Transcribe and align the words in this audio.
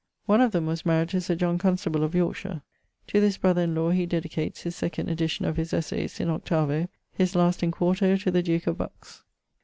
One 0.25 0.41
of 0.41 0.51
them 0.51 0.65
was 0.65 0.81
maried 0.81 1.09
to 1.09 1.21
Sir 1.21 1.35
John 1.35 1.59
Cunstable 1.59 2.03
of 2.03 2.15
Yorkshire. 2.15 2.63
To 3.05 3.19
this 3.21 3.37
brother 3.37 3.61
in 3.61 3.75
lawe 3.75 3.91
he 3.91 4.07
dedicates 4.07 4.61
his 4.63 4.75
second 4.75 5.09
edition 5.09 5.45
of 5.45 5.57
his 5.57 5.73
Essayes, 5.73 6.19
in 6.19 6.27
8vo; 6.27 6.87
his 7.11 7.35
last, 7.35 7.61
in 7.61 7.71
4to, 7.71 8.19
to 8.23 8.31
the 8.31 8.41
duke 8.41 8.65
of 8.65 8.79
Bucks. 8.79 9.21